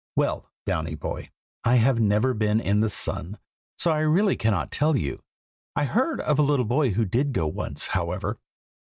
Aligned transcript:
Well, 0.15 0.49
Downy 0.65 0.95
boy, 0.95 1.29
I 1.63 1.75
have 1.75 1.99
never 1.99 2.33
been 2.33 2.59
in 2.59 2.79
the 2.79 2.89
sun, 2.89 3.37
so 3.77 3.91
I 3.91 3.99
really 3.99 4.35
cannot 4.35 4.71
tell 4.71 4.97
you. 4.97 5.21
I 5.75 5.83
heard 5.85 6.19
of 6.21 6.39
a 6.39 6.41
little 6.41 6.65
boy 6.65 6.93
who 6.93 7.05
did 7.05 7.33
go 7.33 7.45
once, 7.45 7.85
however. 7.85 8.39